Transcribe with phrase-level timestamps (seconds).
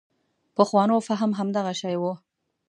[0.55, 2.03] پخوانو فهم همدغه شی و.